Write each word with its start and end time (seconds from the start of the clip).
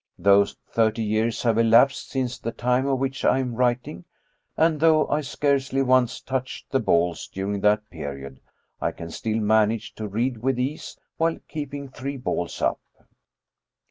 Though 0.17 0.45
thirty 0.73 1.03
years 1.03 1.43
have 1.43 1.59
elapsed 1.59 2.09
since 2.09 2.39
the 2.39 2.51
time 2.51 2.87
of 2.87 2.97
which 2.97 3.23
I 3.23 3.37
am 3.37 3.53
writing, 3.53 4.05
and 4.57 4.79
though 4.79 5.07
I 5.07 5.21
scarcely 5.21 5.83
once 5.83 6.21
touched 6.21 6.71
the 6.71 6.79
balls 6.79 7.27
during 7.27 7.61
that 7.61 7.87
period, 7.91 8.39
I 8.81 8.93
can 8.93 9.11
still 9.11 9.37
manage 9.39 9.93
to 9.97 10.07
read 10.07 10.39
with 10.39 10.57
ease 10.57 10.97
while 11.17 11.37
keeping 11.47 11.87
three 11.87 12.17
balls 12.17 12.63
up. 12.63 12.79